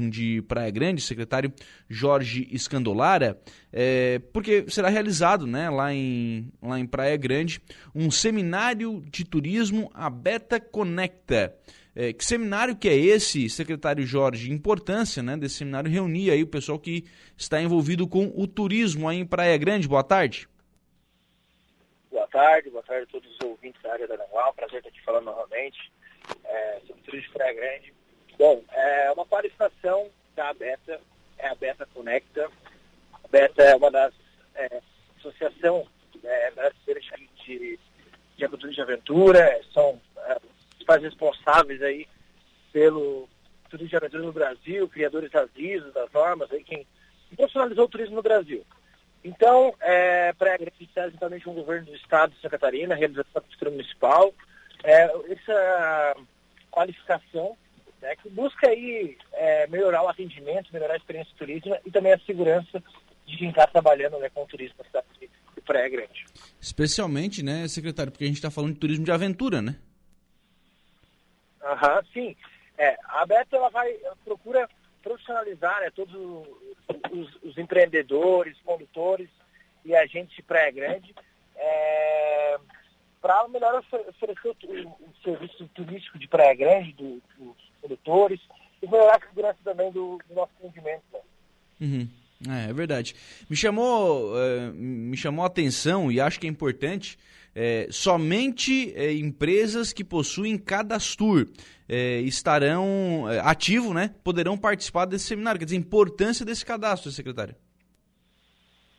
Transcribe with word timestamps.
de 0.00 0.40
Praia 0.42 0.70
Grande, 0.70 1.00
secretário 1.00 1.52
Jorge 1.88 2.48
Escandolara, 2.52 3.36
é, 3.72 4.20
porque 4.32 4.64
será 4.70 4.88
realizado 4.88 5.44
né, 5.44 5.68
lá, 5.68 5.92
em, 5.92 6.52
lá 6.62 6.78
em 6.78 6.86
Praia 6.86 7.16
Grande 7.16 7.60
um 7.92 8.08
seminário 8.08 9.02
de 9.10 9.24
turismo, 9.24 9.90
a 9.92 10.08
Beta 10.08 10.60
Conecta. 10.60 11.52
É, 11.96 12.12
que 12.12 12.24
seminário 12.24 12.76
que 12.76 12.88
é 12.88 12.94
esse, 12.94 13.50
secretário 13.50 14.06
Jorge? 14.06 14.52
Importância 14.52 15.20
né, 15.20 15.36
desse 15.36 15.56
seminário 15.56 15.90
reunir 15.90 16.30
aí 16.30 16.44
o 16.44 16.46
pessoal 16.46 16.78
que 16.78 17.04
está 17.36 17.60
envolvido 17.60 18.06
com 18.06 18.32
o 18.36 18.46
turismo 18.46 19.08
aí 19.08 19.18
em 19.18 19.26
Praia 19.26 19.58
Grande. 19.58 19.88
Boa 19.88 20.04
tarde. 20.04 20.48
Boa 22.08 22.28
tarde, 22.28 22.70
boa 22.70 22.84
tarde 22.84 23.02
a 23.02 23.06
todos 23.10 23.28
os 23.32 23.40
ouvintes 23.44 23.82
da 23.82 23.94
área 23.94 24.06
da 24.06 24.16
Nanual. 24.16 24.54
Prazer 24.54 24.78
estar 24.78 24.90
aqui 24.90 25.02
falando 25.02 25.24
novamente 25.24 25.92
é, 26.44 26.80
sobre 26.86 27.02
o 27.02 27.04
turismo 27.04 27.26
de 27.26 27.34
Praia 27.34 27.54
Grande. 27.54 27.97
Bom, 28.38 28.62
é 28.72 29.10
uma 29.10 29.26
qualificação 29.26 30.08
da 30.36 30.54
Beta, 30.54 31.00
é 31.38 31.48
a 31.48 31.54
Beta 31.56 31.88
Conecta. 31.92 32.48
A 33.12 33.28
Beta 33.28 33.62
é 33.64 33.74
uma 33.74 33.90
das 33.90 34.14
é, 34.54 34.80
associação 35.18 35.84
é, 36.22 36.50
brasileiras 36.52 37.04
de, 37.44 37.78
de 38.36 38.44
agricultura 38.44 38.72
de 38.72 38.80
aventura, 38.80 39.60
são 39.74 40.00
é, 40.18 40.38
os 40.78 40.86
pais 40.86 41.02
responsáveis 41.02 41.82
aí 41.82 42.06
pelo 42.72 43.28
turismo 43.68 43.88
de 43.88 43.96
aventura 43.96 44.22
no 44.22 44.32
Brasil, 44.32 44.88
criadores 44.88 45.32
das 45.32 45.50
ISOs, 45.56 45.92
das 45.92 46.10
normas, 46.12 46.50
aí 46.52 46.62
quem 46.62 46.86
profissionalizou 47.34 47.86
o 47.86 47.88
turismo 47.88 48.14
no 48.14 48.22
Brasil. 48.22 48.64
Então, 49.24 49.74
é, 49.80 50.32
para 50.32 50.54
agradecer 50.54 50.86
exatamente 50.94 51.48
o 51.48 51.52
governo 51.52 51.86
do 51.86 51.96
estado 51.96 52.30
de 52.30 52.36
Santa 52.36 52.50
Catarina, 52.50 52.94
realização 52.94 53.32
da 53.34 53.40
cultura 53.40 53.72
municipal, 53.72 54.32
é, 54.84 55.10
essa 55.32 56.16
qualificação 56.70 57.56
né, 58.00 58.14
que 58.16 58.28
busca 58.28 58.68
aí 58.68 59.16
é, 59.32 59.66
melhorar 59.66 60.02
o 60.02 60.08
atendimento, 60.08 60.72
melhorar 60.72 60.94
a 60.94 60.98
experiência 60.98 61.34
turística 61.36 61.80
e 61.84 61.90
também 61.90 62.12
a 62.12 62.18
segurança 62.20 62.82
de 63.26 63.36
quem 63.36 63.50
está 63.50 63.66
trabalhando 63.66 64.18
né, 64.18 64.30
com 64.30 64.42
o 64.42 64.46
turismo 64.46 64.76
na 64.78 64.84
cidade 64.84 65.06
de 65.20 65.60
Praia 65.60 65.88
Grande. 65.88 66.24
Especialmente, 66.60 67.42
né, 67.42 67.68
secretário, 67.68 68.10
porque 68.10 68.24
a 68.24 68.26
gente 68.26 68.36
está 68.36 68.50
falando 68.50 68.74
de 68.74 68.80
turismo 68.80 69.04
de 69.04 69.12
aventura, 69.12 69.60
né? 69.60 69.76
Aham, 71.62 72.02
sim. 72.12 72.36
É, 72.78 72.96
a 73.04 73.26
Beto 73.26 73.56
ela 73.56 73.68
vai, 73.68 73.92
ela 74.02 74.16
procura 74.24 74.68
profissionalizar 75.02 75.80
né, 75.80 75.90
todos 75.90 76.14
os, 77.12 77.42
os, 77.42 77.58
empreendedores, 77.58 78.56
condutores 78.64 79.28
e 79.84 79.94
agentes 79.94 80.34
de 80.36 80.42
Praia 80.42 80.70
Grande 80.70 81.14
é, 81.56 82.58
para 83.20 83.48
melhor 83.48 83.82
oferecer 84.08 84.48
o, 84.48 84.88
o, 84.88 85.14
serviço 85.22 85.68
turístico 85.74 86.18
de 86.18 86.28
Praia 86.28 86.54
Grande, 86.54 86.92
do, 86.92 87.20
dos 87.36 87.67
produtores 87.80 88.40
e 88.82 88.86
melhorar 88.86 89.16
a 89.16 89.28
segurança 89.28 89.58
também 89.64 89.90
do, 89.90 90.18
do 90.28 90.34
nosso 90.34 90.52
atendimento. 90.58 91.02
Né? 91.12 91.20
Uhum. 91.80 92.08
É, 92.48 92.70
é, 92.70 92.72
verdade. 92.72 93.14
Me 93.48 93.56
chamou, 93.56 94.32
uh, 94.32 94.72
me 94.74 95.16
chamou 95.16 95.44
a 95.44 95.48
atenção 95.48 96.10
e 96.10 96.20
acho 96.20 96.38
que 96.38 96.46
é 96.46 96.50
importante 96.50 97.18
é, 97.54 97.88
somente 97.90 98.94
é, 98.94 99.12
empresas 99.12 99.92
que 99.92 100.04
possuem 100.04 100.56
cadastro 100.56 101.44
é, 101.88 102.20
estarão 102.20 103.26
é, 103.28 103.40
ativo, 103.40 103.92
né? 103.92 104.14
Poderão 104.22 104.56
participar 104.56 105.06
desse 105.06 105.24
seminário. 105.24 105.58
Quer 105.58 105.64
dizer, 105.64 105.76
a 105.76 105.80
importância 105.80 106.46
desse 106.46 106.64
cadastro, 106.64 107.10
secretário. 107.10 107.56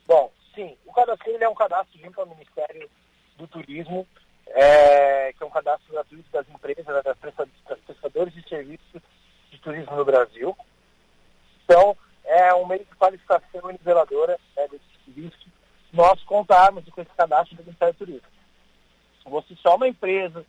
Bom, 0.06 0.30
sim. 0.54 0.76
O 0.86 0.92
cadastro 0.92 1.32
ele 1.32 1.44
é 1.44 1.48
um 1.48 1.56
cadastro 1.56 1.98
junto 2.00 2.20
ao 2.20 2.28
Ministério 2.28 2.90
do 3.38 3.48
Turismo, 3.48 4.06
é, 4.50 5.34
que 5.34 5.44
é 5.44 5.46
um 5.46 5.52
cadastro 5.52 5.92
gratuito 5.92 6.30
das 6.32 6.48
empresas, 6.50 6.86
das, 7.04 7.18
prestadores 7.86 8.34
de 8.34 8.48
serviços 8.48 9.02
de 9.52 9.58
turismo 9.60 9.96
no 9.96 10.06
Brasil. 10.06 10.56
Então, 11.64 11.96
é 12.26 12.54
um 12.54 12.66
meio 12.66 12.86
de 12.86 12.96
qualificação 12.96 13.72
niveladora 13.72 14.40
né, 14.56 14.68
desse 14.68 14.84
serviço. 15.06 15.48
Nós 15.92 16.22
contarmos 16.24 16.84
com 16.90 17.02
esse 17.02 17.12
cadastro 17.16 17.56
do 17.56 17.64
Ministério 17.64 17.94
do 17.94 17.98
Turismo. 17.98 18.28
Você 19.26 19.56
só 19.56 19.76
uma 19.76 19.88
empresa, 19.88 20.46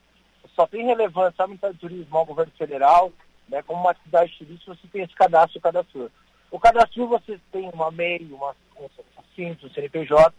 só 0.54 0.66
tem 0.66 0.86
relevância 0.86 1.42
ao 1.42 1.48
Ministério 1.48 1.76
do 1.76 1.80
Turismo, 1.80 2.16
ao 2.16 2.26
governo 2.26 2.52
federal, 2.56 3.12
né, 3.48 3.62
como 3.62 3.80
uma 3.80 3.90
atividade 3.90 4.36
turística, 4.38 4.74
você 4.74 4.88
tem 4.88 5.02
esse 5.02 5.14
cadastro 5.14 5.60
cadastro. 5.60 6.10
O 6.50 6.58
cadastro 6.58 7.06
você 7.06 7.38
tem 7.52 7.68
uma 7.72 7.90
MEI, 7.90 8.28
uma, 8.30 8.54
um 8.78 8.88
simples, 9.34 9.70
um 9.70 9.74
CNPJ, 9.74 10.34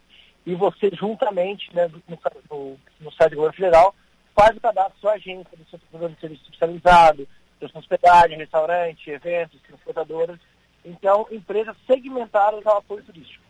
e 0.45 0.55
você 0.55 0.89
juntamente, 0.93 1.73
né, 1.75 1.87
no, 1.87 2.19
no, 2.49 2.77
no 2.99 3.11
site 3.13 3.31
do 3.31 3.37
governo 3.37 3.55
federal, 3.55 3.95
faz 4.35 4.55
o 4.55 4.61
cadastro 4.61 4.93
da 4.93 4.99
sua 4.99 5.13
agência, 5.13 5.57
do 5.57 5.69
seu 5.69 5.79
prestador 5.79 6.09
de 6.09 6.19
serviço 6.19 6.43
especializado, 6.43 7.27
da 7.59 7.69
sua 7.69 7.79
hospedagem, 7.79 8.37
restaurante, 8.37 9.09
eventos, 9.09 9.61
transportadoras. 9.61 10.39
Então, 10.83 11.27
empresas 11.31 11.75
segmentadas 11.85 12.65
ao 12.65 12.77
apoio 12.77 13.03
turístico. 13.03 13.43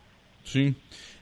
Sim. 0.44 0.76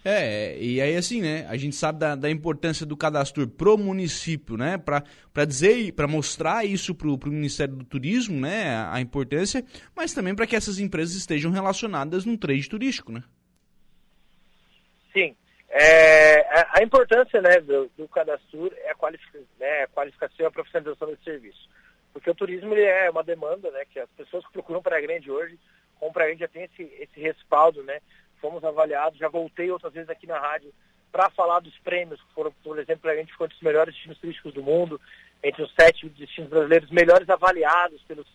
É, 0.04 0.58
e 0.58 0.80
aí 0.82 0.96
assim, 0.96 1.22
né? 1.22 1.46
A 1.48 1.58
gente 1.58 1.76
sabe 1.76 2.00
da, 2.00 2.16
da 2.16 2.32
importância 2.32 2.86
do 2.86 2.96
cadastro 2.96 3.46
pro 3.48 3.78
município, 3.78 4.56
né? 4.56 4.78
Para 4.78 5.04
dizer, 5.46 5.92
para 5.92 6.08
mostrar 6.08 6.66
isso 6.66 6.96
pro, 6.96 7.18
pro 7.18 7.32
Ministério 7.32 7.76
do 7.76 7.84
Turismo, 7.84 8.40
né? 8.40 8.70
A, 8.70 8.94
a 8.96 9.02
importância, 9.02 9.64
mas 9.96 10.14
também 10.14 10.34
para 10.34 10.48
que 10.48 10.56
essas 10.56 10.80
empresas 10.80 11.16
estejam 11.16 11.52
relacionadas 11.52 12.26
no 12.26 12.38
trade 12.38 12.70
turístico, 12.70 13.12
né? 13.12 13.24
Sim. 15.12 15.36
É, 15.72 16.42
a, 16.42 16.80
a, 16.80 16.84
importância 16.84 17.40
né, 17.42 17.60
do, 17.60 17.90
do 17.96 18.08
cadastro 18.08 18.74
é 18.78 18.92
a, 18.92 18.96
qualificação, 18.96 19.48
né, 19.60 19.84
a 19.84 19.88
qualificação 19.88 20.38
e 20.40 20.46
a 20.46 20.52
profissionalização 20.52 21.10
desse 21.10 21.24
serviço. 21.24 21.70
Porque 22.12 22.30
o 22.30 22.36
turismo 22.36 22.74
ele 22.74 22.84
é 22.84 23.10
uma 23.10 23.24
demanda, 23.24 23.70
né, 23.70 23.84
que 23.86 24.00
as 24.00 24.10
pessoas 24.18 24.46
que 24.48 24.54
procuram 24.54 24.82
Praia 24.82 25.06
Grande 25.06 25.30
hoje, 25.30 25.60
como 26.00 26.12
Praia 26.12 26.30
Grande 26.30 26.42
já 26.42 26.48
tem 26.48 26.64
esse, 26.64 26.82
esse 27.00 27.20
respaldo, 27.20 27.84
né, 27.84 28.00
fomos 28.42 28.64
avaliados, 28.64 29.20
já 29.20 29.30
voltei 29.30 29.70
outras 29.70 29.94
vezes 29.94 30.10
aqui 30.10 30.26
na 30.26 30.40
rádio 30.40 30.74
para 31.12 31.30
falar 31.32 31.60
dos 31.60 31.78
prêmios, 31.80 32.22
que 32.22 32.34
foram, 32.34 32.52
por 32.64 32.80
exemplo, 32.80 33.02
Praia 33.02 33.18
Grande 33.18 33.32
ficou 33.32 33.46
entre 33.46 33.58
os 33.58 33.64
melhores 33.64 33.94
destinos 33.94 34.18
turísticos 34.18 34.54
do 34.54 34.64
mundo, 34.64 35.00
entre 35.44 35.62
os 35.62 35.72
sete 35.80 36.10
destinos 36.10 36.50
brasileiros 36.50 36.90
melhores 36.90 37.30
avaliados 37.30 38.02
pelos 38.04 38.28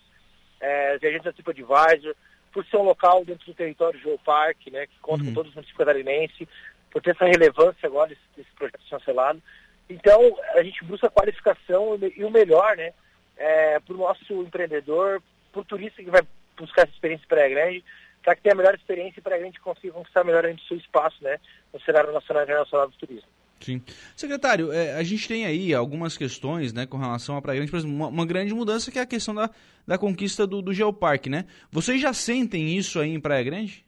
é, 0.60 0.98
viajantes 0.98 1.24
da 1.24 1.32
TripAdvisor, 1.32 2.14
por 2.52 2.64
ser 2.66 2.76
um 2.76 2.84
local 2.84 3.24
dentro 3.24 3.44
do 3.46 3.54
território 3.54 3.98
Geoparque, 3.98 4.70
né, 4.70 4.86
que 4.86 4.98
conta 5.00 5.24
uhum. 5.24 5.30
com 5.30 5.34
todos 5.34 5.50
os 5.50 5.56
municípios 5.56 5.78
catarinenses, 5.78 6.48
por 6.94 7.02
ter 7.02 7.10
essa 7.10 7.26
relevância 7.26 7.86
agora 7.88 8.16
desse 8.36 8.50
projeto 8.56 8.80
chancelado. 8.88 9.42
Então, 9.90 10.20
a 10.54 10.62
gente 10.62 10.82
busca 10.84 11.10
qualificação 11.10 11.98
e 12.16 12.24
o 12.24 12.30
melhor, 12.30 12.76
né, 12.76 12.92
é, 13.36 13.80
para 13.80 13.94
o 13.94 13.98
nosso 13.98 14.32
empreendedor, 14.32 15.20
para 15.52 15.60
o 15.60 15.64
turista 15.64 16.02
que 16.02 16.08
vai 16.08 16.22
buscar 16.56 16.82
essa 16.82 16.92
experiência 16.92 17.26
para 17.28 17.44
a 17.44 17.48
grande, 17.48 17.84
para 18.22 18.36
que 18.36 18.42
tenha 18.42 18.54
a 18.54 18.56
melhor 18.56 18.74
experiência 18.76 19.18
e 19.18 19.22
para 19.22 19.34
a 19.34 19.40
gente 19.40 19.60
consiga 19.60 19.92
conquistar 19.92 20.22
melhor 20.22 20.46
o 20.46 20.60
seu 20.60 20.76
espaço, 20.76 21.22
né, 21.22 21.38
no 21.72 21.80
cenário 21.80 22.12
nacional 22.12 22.44
e 22.44 22.46
internacional 22.46 22.88
do 22.88 22.96
turismo. 22.96 23.28
Sim. 23.60 23.82
Secretário, 24.14 24.72
é, 24.72 24.94
a 24.94 25.02
gente 25.02 25.26
tem 25.26 25.46
aí 25.46 25.74
algumas 25.74 26.16
questões 26.16 26.72
né, 26.72 26.86
com 26.86 26.96
relação 26.96 27.36
à 27.36 27.42
Praia 27.42 27.56
Grande, 27.56 27.70
por 27.70 27.78
exemplo, 27.78 27.96
uma, 27.96 28.08
uma, 28.08 28.26
grande 28.26 28.54
mudança 28.54 28.90
que 28.90 28.98
é 28.98 29.02
a 29.02 29.06
questão 29.06 29.34
da, 29.34 29.50
da 29.86 29.98
conquista 29.98 30.46
do, 30.46 30.60
do 30.62 30.72
Geoparque, 30.72 31.30
né? 31.30 31.46
Vocês 31.72 32.00
já 32.00 32.12
sentem 32.12 32.76
isso 32.76 33.00
aí 33.00 33.10
em 33.10 33.20
Praia 33.20 33.42
Grande? 33.42 33.83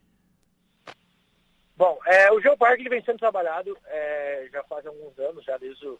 Bom, 1.76 1.98
é, 2.06 2.32
o 2.32 2.40
Geoparque 2.40 2.82
ele 2.82 2.88
vem 2.88 3.04
sendo 3.04 3.18
trabalhado 3.18 3.76
é, 3.86 4.48
já 4.50 4.62
faz 4.64 4.86
alguns 4.86 5.18
anos, 5.18 5.44
já 5.44 5.58
desde, 5.58 5.86
o, 5.86 5.98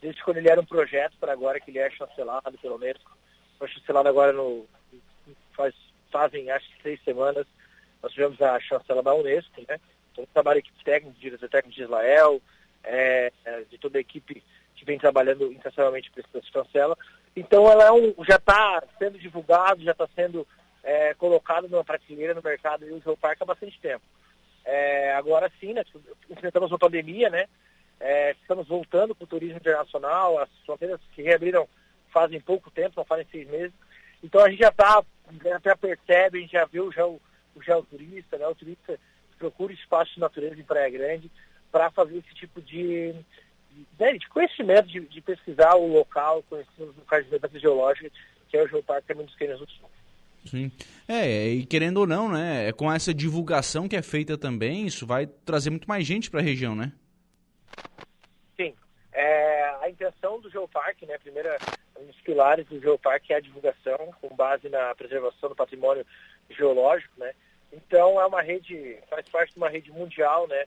desde 0.00 0.22
quando 0.22 0.36
ele 0.36 0.48
era 0.48 0.60
um 0.60 0.64
projeto 0.64 1.16
para 1.18 1.32
agora 1.32 1.58
que 1.58 1.70
ele 1.70 1.80
é 1.80 1.90
chancelado 1.90 2.56
pelo 2.58 2.76
Unesco. 2.76 3.16
Foi 3.58 3.66
chancelado 3.68 4.08
agora 4.08 4.32
no 4.32 4.66
faz, 5.56 5.74
fazem 6.12 6.50
acho 6.50 6.68
que 6.68 6.82
seis 6.82 7.02
semanas. 7.02 7.46
Nós 8.00 8.12
tivemos 8.12 8.40
a 8.40 8.60
chancela 8.60 9.02
da 9.02 9.14
Unesco, 9.14 9.60
né? 9.68 9.80
Então 10.12 10.26
trabalho 10.32 10.60
equipe 10.60 10.84
técnica, 10.84 11.18
diretor 11.18 11.48
técnico 11.48 11.76
de 11.76 11.82
Israel, 11.82 12.40
é, 12.84 13.32
é, 13.44 13.60
de 13.62 13.78
toda 13.78 13.98
a 13.98 14.00
equipe 14.00 14.44
que 14.76 14.84
vem 14.84 14.98
trabalhando 14.98 15.52
intensamente 15.52 16.10
para 16.10 16.22
essa 16.22 16.46
chancela. 16.52 16.96
Então 17.34 17.68
ela 17.68 17.86
é 17.86 17.92
um, 17.92 18.14
já 18.24 18.36
está 18.36 18.82
sendo 18.96 19.18
divulgado, 19.18 19.82
já 19.82 19.90
está 19.90 20.06
sendo 20.14 20.46
é, 20.84 21.14
colocado 21.14 21.68
numa 21.68 21.84
prateleira 21.84 22.32
no 22.32 22.42
mercado 22.42 22.86
e 22.86 22.92
o 22.92 23.00
Geoparque 23.00 23.42
há 23.42 23.46
bastante 23.46 23.80
tempo. 23.80 24.04
É, 24.66 25.14
agora 25.14 25.50
sim, 25.60 25.72
né, 25.72 25.84
enfrentamos 26.28 26.72
uma 26.72 26.78
pandemia, 26.78 27.30
né? 27.30 27.46
É, 28.00 28.32
estamos 28.32 28.66
voltando 28.66 29.14
para 29.14 29.24
o 29.24 29.28
turismo 29.28 29.56
internacional, 29.56 30.38
as 30.40 30.50
fronteiras 30.66 31.00
que 31.14 31.22
reabriram 31.22 31.68
fazem 32.12 32.40
pouco 32.40 32.70
tempo, 32.70 32.94
não 32.96 33.04
fazem 33.04 33.26
seis 33.30 33.48
meses. 33.48 33.72
Então 34.22 34.42
a 34.42 34.50
gente 34.50 34.58
já 34.60 34.68
está, 34.68 35.04
já 35.64 35.76
percebe, 35.76 36.38
a 36.38 36.40
gente 36.40 36.52
já 36.52 36.64
viu 36.64 36.90
já 36.90 37.06
o, 37.06 37.20
o 37.54 37.62
geoturista, 37.62 38.36
né? 38.36 38.46
O 38.48 38.54
turista 38.54 38.98
procura 39.38 39.72
espaço 39.72 40.14
de 40.14 40.20
natureza 40.20 40.58
em 40.58 40.64
Praia 40.64 40.90
Grande 40.90 41.30
para 41.70 41.90
fazer 41.90 42.18
esse 42.18 42.34
tipo 42.34 42.60
de, 42.60 43.12
de, 43.70 43.86
né, 43.98 44.12
de 44.14 44.28
conhecimento, 44.28 44.88
de, 44.88 45.00
de, 45.00 45.20
pesquisar 45.20 45.74
o 45.76 45.86
local, 45.86 46.42
conhecer 46.48 46.82
os 46.82 46.96
locais 46.96 47.26
de 47.28 47.58
geológica, 47.58 48.10
que 48.48 48.56
é 48.56 48.62
o 48.62 48.68
Geoparque 48.68 49.08
Caminho 49.08 49.26
dos 49.26 49.36
Cânions 49.36 49.60
do 49.60 49.70
Sul. 49.70 49.90
Sim. 50.46 50.70
É, 51.08 51.48
e 51.48 51.66
querendo 51.66 51.98
ou 51.98 52.06
não, 52.06 52.28
né, 52.30 52.68
é 52.68 52.72
com 52.72 52.92
essa 52.92 53.12
divulgação 53.12 53.88
que 53.88 53.96
é 53.96 54.02
feita 54.02 54.38
também, 54.38 54.86
isso 54.86 55.06
vai 55.06 55.26
trazer 55.26 55.70
muito 55.70 55.88
mais 55.88 56.06
gente 56.06 56.30
para 56.30 56.40
a 56.40 56.42
região, 56.42 56.74
né? 56.74 56.92
Sim. 58.56 58.74
É, 59.12 59.74
a 59.82 59.90
intenção 59.90 60.40
do 60.40 60.50
Geoparque, 60.50 61.06
né, 61.06 61.18
primeira, 61.18 61.60
um 61.98 62.04
dos 62.06 62.20
pilares 62.20 62.66
do 62.66 62.80
Geoparque 62.80 63.32
é 63.32 63.36
a 63.36 63.40
divulgação, 63.40 64.14
com 64.20 64.34
base 64.34 64.68
na 64.68 64.94
preservação 64.94 65.48
do 65.48 65.56
patrimônio 65.56 66.06
geológico, 66.50 67.18
né? 67.18 67.32
Então 67.72 68.20
é 68.20 68.26
uma 68.26 68.42
rede, 68.42 68.98
faz 69.08 69.28
parte 69.28 69.52
de 69.52 69.58
uma 69.58 69.68
rede 69.68 69.90
mundial, 69.90 70.46
né? 70.46 70.64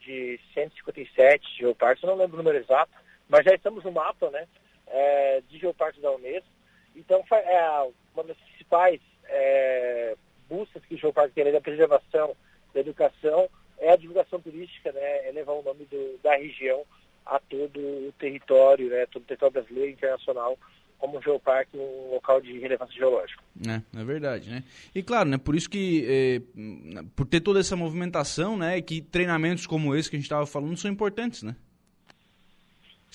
De 0.00 0.40
157 0.54 1.58
geoparques, 1.58 2.02
eu 2.02 2.08
não 2.08 2.16
lembro 2.16 2.34
o 2.34 2.38
número 2.38 2.58
exato, 2.58 2.92
mas 3.28 3.44
já 3.44 3.54
estamos 3.54 3.84
no 3.84 3.92
mapa, 3.92 4.30
né? 4.30 4.46
É, 4.86 5.42
de 5.48 5.58
geoparques 5.58 6.02
da 6.02 6.10
Unesco. 6.10 6.48
Então 6.96 7.24
é 7.30 7.90
uma 8.14 8.24
das 8.24 8.36
principais 8.36 9.00
é, 9.30 10.16
buscas 10.48 10.84
que 10.84 10.94
o 10.94 10.98
geoparque 10.98 11.34
tem, 11.34 11.52
da 11.52 11.60
preservação, 11.60 12.36
da 12.74 12.80
educação, 12.80 13.48
é 13.78 13.92
a 13.92 13.96
divulgação 13.96 14.40
turística, 14.40 14.92
né? 14.92 15.28
É 15.28 15.32
levar 15.32 15.52
o 15.52 15.62
nome 15.62 15.84
do, 15.86 16.18
da 16.22 16.36
região 16.36 16.84
a 17.24 17.38
todo 17.38 17.78
o 17.78 18.12
território, 18.18 18.90
né? 18.90 19.06
Todo 19.06 19.22
o 19.22 19.26
território 19.26 19.52
brasileiro 19.52 19.90
e 19.90 19.94
internacional 19.94 20.58
como 21.00 21.18
um 21.18 21.22
geoparque 21.22 21.76
um 21.78 22.10
local 22.12 22.42
de 22.42 22.58
relevância 22.58 22.94
geológica. 22.94 23.42
É, 23.66 23.98
é 23.98 24.04
verdade, 24.04 24.50
né? 24.50 24.62
E 24.94 25.02
claro, 25.02 25.30
né, 25.30 25.38
por 25.38 25.56
isso 25.56 25.68
que, 25.68 26.04
é, 26.06 27.02
por 27.16 27.26
ter 27.26 27.40
toda 27.40 27.58
essa 27.58 27.74
movimentação, 27.74 28.56
né, 28.56 28.80
que 28.82 29.00
treinamentos 29.00 29.66
como 29.66 29.96
esse 29.96 30.10
que 30.10 30.16
a 30.16 30.18
gente 30.18 30.26
estava 30.26 30.46
falando 30.46 30.76
são 30.76 30.90
importantes, 30.90 31.42
né? 31.42 31.56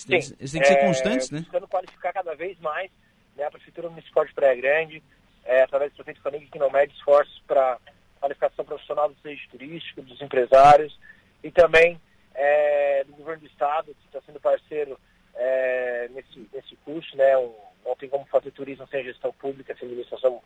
Eles 0.09 0.31
têm, 0.31 0.61
que 0.61 0.67
ser 0.67 0.73
é, 0.73 0.85
constantes, 0.85 1.31
né? 1.31 1.39
Buscando 1.41 1.67
qualificar 1.67 2.11
cada 2.11 2.35
vez 2.35 2.59
mais 2.59 2.91
né, 3.37 3.45
a 3.45 3.51
Prefeitura 3.51 3.89
Municipal 3.89 4.25
de 4.25 4.33
Praia 4.33 4.55
Grande, 4.55 5.01
é, 5.45 5.61
através 5.61 5.91
do 5.91 5.95
prefeito 5.97 6.21
Fanig, 6.21 6.47
que 6.47 6.59
não 6.59 6.71
mede 6.71 6.93
esforços 6.93 7.41
para 7.47 7.77
qualificação 8.19 8.65
profissional 8.65 9.09
do 9.09 9.15
setor 9.15 9.37
turístico, 9.51 10.01
dos 10.01 10.21
empresários 10.21 10.97
e 11.43 11.51
também 11.51 12.01
é, 12.33 13.03
do 13.03 13.13
governo 13.13 13.41
do 13.41 13.47
estado, 13.47 13.95
que 14.01 14.07
está 14.07 14.19
sendo 14.25 14.39
parceiro 14.39 14.99
é, 15.35 16.09
nesse, 16.09 16.49
nesse 16.51 16.75
curso, 16.77 17.15
né? 17.15 17.37
Um, 17.37 17.53
não 17.85 17.95
tem 17.95 18.09
como 18.09 18.25
fazer 18.25 18.51
turismo 18.51 18.87
sem 18.87 19.03
gestão 19.03 19.31
pública, 19.33 19.75
sem 19.75 19.87
administração, 19.87 20.41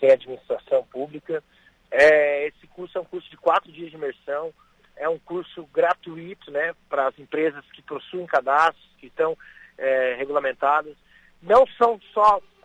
sem 0.00 0.10
administração 0.10 0.84
pública. 0.84 1.42
É, 1.90 2.46
esse 2.46 2.66
curso 2.68 2.96
é 2.96 3.00
um 3.00 3.04
curso 3.04 3.28
de 3.28 3.36
quatro 3.36 3.70
dias 3.70 3.90
de 3.90 3.96
imersão, 3.96 4.52
é 4.96 5.08
um 5.08 5.18
curso 5.18 5.66
gratuito, 5.66 6.50
né, 6.50 6.74
para 6.88 7.08
as 7.08 7.18
empresas 7.18 7.64
que 7.72 7.82
possuem 7.82 8.26
cadastros, 8.26 8.88
que 8.98 9.06
estão 9.06 9.36
é, 9.76 10.14
regulamentadas. 10.14 10.96
Não 11.42 11.66
são 11.78 12.00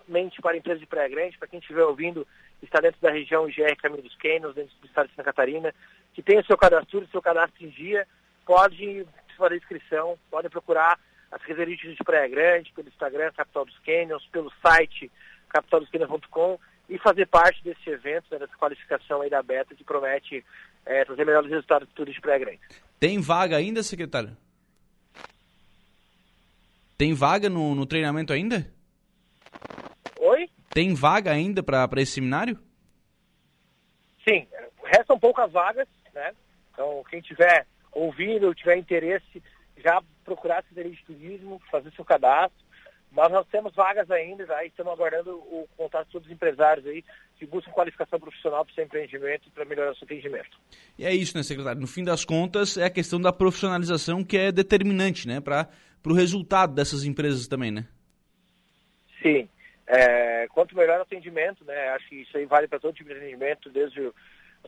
somente 0.06 0.42
para 0.42 0.58
empresas 0.58 0.80
de 0.80 0.88
Praia 0.88 1.10
Grande, 1.10 1.38
para 1.38 1.48
quem 1.48 1.60
estiver 1.60 1.84
ouvindo, 1.84 2.28
está 2.62 2.80
dentro 2.80 3.00
da 3.02 3.12
região 3.12 3.48
IGR 3.48 3.76
Caminho 3.82 4.04
dos 4.04 4.16
Cânions, 4.16 4.56
dentro 4.56 4.76
do 4.80 4.88
estado 4.88 5.08
de 5.08 5.16
Santa 5.16 5.24
Catarina, 5.24 5.74
que 6.14 6.22
tem 6.22 6.40
o 6.40 6.46
seu 6.46 6.58
cadastro, 6.58 7.00
o 7.00 7.08
seu 7.08 7.22
cadastro 7.22 7.66
em 7.66 7.70
dia, 7.70 8.08
pode 8.46 9.06
fazer 9.38 9.58
inscrição, 9.58 10.18
pode 10.30 10.50
procurar 10.50 11.00
as 11.32 11.42
reservistas 11.44 11.96
de 11.96 12.04
Praia 12.04 12.28
Grande, 12.28 12.72
pelo 12.74 12.88
Instagram 12.88 13.32
Capital 13.32 13.66
dos 13.66 13.78
Canyons, 13.80 14.26
pelo 14.32 14.52
site 14.66 15.12
capitaldoschenions.com 15.50 16.60
e 16.90 16.98
fazer 16.98 17.28
parte 17.28 17.64
desse 17.64 17.90
evento, 17.90 18.26
né, 18.32 18.40
dessa 18.40 18.56
qualificação 18.58 19.22
aí 19.22 19.30
da 19.30 19.42
Beta, 19.42 19.76
que 19.76 19.84
promete 19.84 20.44
é, 20.86 21.06
trazer 21.06 21.26
melhores 21.26 21.50
resultados 21.50 21.88
de 21.88 21.94
turismo 21.94 22.16
de 22.16 22.22
Praia 22.22 22.40
Grande. 22.40 22.60
Tem 23.00 23.20
vaga 23.20 23.58
ainda, 23.58 23.82
secretário? 23.82 24.36
Tem 26.98 27.14
vaga 27.14 27.50
no, 27.50 27.74
no 27.74 27.86
treinamento 27.86 28.32
ainda? 28.32 28.66
Tem 30.74 30.94
vaga 30.94 31.32
ainda 31.32 31.62
para 31.62 32.02
esse 32.02 32.14
seminário? 32.14 32.58
Sim, 34.28 34.48
restam 34.86 35.20
poucas 35.20 35.52
vagas, 35.52 35.88
né? 36.14 36.34
Então, 36.72 37.04
quem 37.10 37.22
tiver 37.22 37.68
ouvindo, 37.92 38.56
tiver 38.56 38.78
interesse, 38.78 39.44
já 39.78 40.02
procurar 40.24 40.60
a 40.60 40.64
Secretaria 40.64 40.92
de 40.92 41.06
Turismo, 41.06 41.62
fazer 41.70 41.92
seu 41.94 42.04
cadastro. 42.04 42.64
Mas 43.12 43.32
nós 43.32 43.46
temos 43.50 43.76
vagas 43.76 44.10
ainda, 44.10 44.44
já, 44.44 44.66
estamos 44.66 44.92
aguardando 44.92 45.36
o 45.36 45.68
contato 45.78 46.08
de 46.08 46.14
todos 46.14 46.28
os 46.28 46.34
empresários 46.34 46.84
aí 46.88 47.04
que 47.38 47.46
buscam 47.46 47.72
qualificação 47.72 48.20
profissional 48.20 48.66
para 48.66 48.72
o 48.72 48.76
seu 48.76 48.84
empreendimento 48.84 49.48
e 49.48 49.52
para 49.52 49.66
melhorar 49.66 49.92
o 49.92 49.96
seu 49.96 50.06
atendimento. 50.06 50.58
E 50.98 51.06
é 51.06 51.14
isso, 51.14 51.38
né, 51.38 51.44
secretário? 51.44 51.80
No 51.80 51.86
fim 51.86 52.04
das 52.04 52.26
contas, 52.26 52.76
é 52.76 52.86
a 52.86 52.90
questão 52.90 53.22
da 53.22 53.32
profissionalização 53.32 54.24
que 54.24 54.36
é 54.36 54.52
determinante, 54.52 55.28
né, 55.28 55.40
para 55.40 55.70
o 56.04 56.14
resultado 56.14 56.74
dessas 56.74 57.04
empresas 57.04 57.48
também, 57.48 57.70
né? 57.70 57.86
Sim. 59.22 59.48
É, 59.86 60.48
quanto 60.48 60.76
melhor 60.76 61.00
o 61.00 61.04
atendimento, 61.04 61.66
né, 61.66 61.90
acho 61.90 62.08
que 62.08 62.22
isso 62.22 62.38
aí 62.38 62.46
vale 62.46 62.68
para 62.68 62.80
todo 62.80 62.96
tipo 62.96 63.10
de 63.10 63.18
atendimento, 63.18 63.70
desde 63.70 64.02
o, 64.02 64.14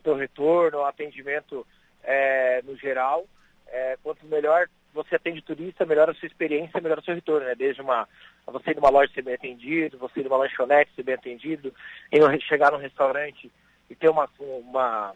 o 0.04 0.14
retorno, 0.14 0.84
atendimento 0.84 1.66
é, 2.02 2.60
no 2.62 2.76
geral. 2.76 3.26
É, 3.68 3.96
quanto 4.02 4.24
melhor 4.26 4.68
você 4.92 5.16
atende 5.16 5.42
turista, 5.42 5.84
melhora 5.84 6.12
a 6.12 6.14
sua 6.14 6.26
experiência, 6.26 6.80
melhora 6.80 7.00
o 7.00 7.04
seu 7.04 7.14
retorno, 7.14 7.46
né? 7.46 7.54
Desde 7.54 7.82
uma, 7.82 8.08
você 8.46 8.70
ir 8.70 8.76
numa 8.76 8.90
loja 8.90 9.12
ser 9.12 9.22
bem 9.22 9.34
atendido, 9.34 9.98
você 9.98 10.20
ir 10.20 10.24
numa 10.24 10.38
lanchonete 10.38 10.94
ser 10.94 11.02
bem 11.02 11.14
atendido, 11.14 11.74
em 12.10 12.40
chegar 12.40 12.72
num 12.72 12.78
restaurante 12.78 13.50
e 13.90 13.94
ter 13.94 14.08
uma, 14.08 14.28
uma, 14.38 15.12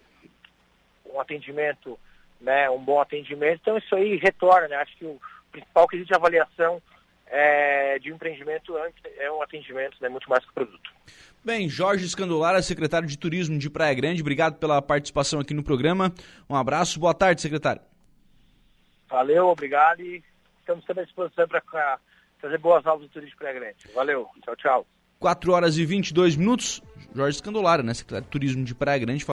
um 1.06 1.20
atendimento, 1.20 1.98
né? 2.40 2.68
Um 2.68 2.78
bom 2.78 3.00
atendimento. 3.00 3.60
Então 3.62 3.78
isso 3.78 3.94
aí 3.94 4.16
retorna, 4.16 4.68
né? 4.68 4.76
Acho 4.76 4.96
que 4.96 5.06
o 5.06 5.20
principal 5.50 5.88
quesito 5.88 6.08
de 6.08 6.16
avaliação 6.16 6.82
é, 7.30 7.98
de 8.00 8.12
um 8.12 8.16
empreendimento 8.16 8.76
é 9.18 9.30
um 9.30 9.40
atendimento, 9.40 9.96
né? 10.00 10.08
Muito 10.08 10.28
mais 10.28 10.44
que 10.44 10.52
produto. 10.52 10.90
Bem, 11.44 11.68
Jorge 11.68 12.04
Escandolara, 12.04 12.60
secretário 12.60 13.08
de 13.08 13.16
Turismo 13.16 13.56
de 13.58 13.70
Praia 13.70 13.94
Grande, 13.94 14.20
obrigado 14.20 14.58
pela 14.58 14.82
participação 14.82 15.40
aqui 15.40 15.54
no 15.54 15.62
programa. 15.62 16.12
Um 16.48 16.56
abraço, 16.56 16.98
boa 16.98 17.14
tarde, 17.14 17.40
secretário. 17.40 17.80
Valeu, 19.08 19.46
obrigado 19.46 20.00
e 20.02 20.22
estamos 20.58 20.84
sempre 20.84 21.02
à 21.02 21.06
disposição 21.06 21.48
para 21.48 21.98
fazer 22.40 22.58
boas 22.58 22.84
aulas 22.86 23.06
de 23.06 23.12
turismo 23.12 23.38
Praia 23.38 23.58
Grande. 23.58 23.88
Valeu, 23.94 24.28
tchau, 24.44 24.56
tchau. 24.56 24.86
4 25.20 25.52
horas 25.52 25.76
e 25.76 25.84
22 25.84 26.36
minutos. 26.36 26.82
Jorge 27.14 27.36
Escandolara, 27.36 27.82
né, 27.82 27.92
secretário 27.94 28.24
de 28.24 28.30
Turismo 28.30 28.64
de 28.64 28.74
Praia 28.74 28.98
Grande. 28.98 29.24